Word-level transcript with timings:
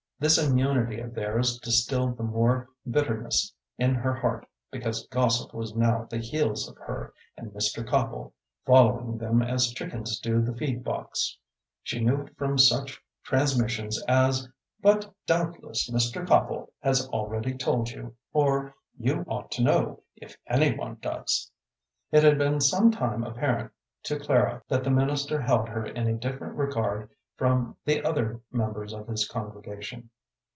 This 0.21 0.37
immunity 0.37 0.99
of 0.99 1.15
theirs 1.15 1.57
distilled 1.57 2.15
the 2.15 2.21
more 2.21 2.69
bitterness 2.87 3.55
in 3.79 3.95
her 3.95 4.13
heart 4.13 4.45
because 4.69 5.07
gossip 5.07 5.51
was 5.51 5.75
now 5.75 6.03
at 6.03 6.11
the 6.11 6.19
heels 6.19 6.69
of 6.69 6.77
her 6.77 7.11
and 7.35 7.49
Mr. 7.53 7.83
Copple, 7.83 8.31
following 8.63 9.17
them 9.17 9.41
as 9.41 9.73
chickens 9.73 10.19
do 10.19 10.39
the 10.39 10.55
feed 10.55 10.83
box. 10.83 11.35
She 11.81 12.01
knew 12.05 12.21
it 12.21 12.37
from 12.37 12.59
such 12.59 13.01
transmissions 13.23 13.99
as, 14.07 14.47
"But 14.79 15.11
doubtless 15.25 15.89
Mr. 15.89 16.27
Copple 16.27 16.71
has 16.83 17.07
already 17.09 17.55
told 17.57 17.89
you," 17.89 18.15
or, 18.31 18.75
"You 18.99 19.25
ought 19.27 19.49
to 19.53 19.63
know, 19.63 20.03
if 20.15 20.37
any 20.45 20.77
one 20.77 20.97
does." 21.01 21.49
It 22.11 22.21
had 22.21 22.37
been 22.37 22.61
some 22.61 22.91
time 22.91 23.23
apparent 23.23 23.71
to 24.03 24.19
Clara 24.19 24.61
that 24.67 24.83
the 24.83 24.91
minister 24.91 25.41
held 25.41 25.67
her 25.69 25.83
in 25.83 26.07
a 26.07 26.13
different 26.15 26.57
regard 26.57 27.09
from 27.37 27.75
the 27.85 28.03
other 28.03 28.39
members 28.51 28.93
of 28.93 29.07
his 29.07 29.27
congregation. 29.27 30.07